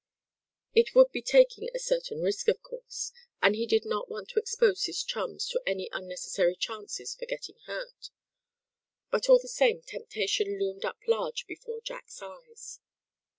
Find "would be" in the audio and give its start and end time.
0.95-1.21